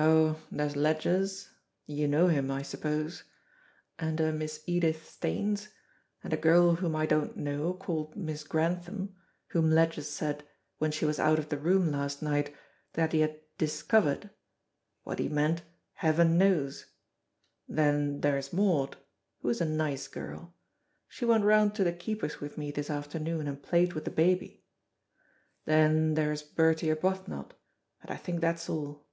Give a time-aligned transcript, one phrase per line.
[0.00, 1.48] "Oh, there's Ledgers
[1.84, 3.24] you know him, I suppose
[3.98, 5.70] and a Miss Edith Staines,
[6.22, 9.16] and a girl whom I don't know, called Miss Grantham,
[9.48, 10.44] whom Ledgers said,
[10.78, 12.54] when she was out of the room last night,
[12.92, 14.30] that he had 'discovered.'
[15.02, 15.62] What he meant
[15.94, 16.86] Heaven knows.
[17.66, 18.98] Then there's Maud,
[19.42, 20.54] who is a nice girl.
[21.08, 24.62] She went round to the keeper's with me this afternoon, and played with the baby.
[25.64, 27.54] Then there's Bertie Arbuthnot,
[28.00, 29.04] and I think that's all."